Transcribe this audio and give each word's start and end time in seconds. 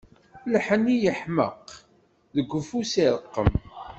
Lḥenni 0.53 0.95
yeḥmeq, 1.03 1.65
deg 2.35 2.49
ufus 2.59 2.93
ireqqem. 3.03 3.51